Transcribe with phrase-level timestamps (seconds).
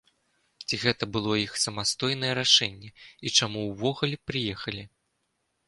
[0.67, 2.89] Ці гэта было іх самастойнае рашэнне,
[3.27, 4.83] і чаму ўвогуле прыехалі?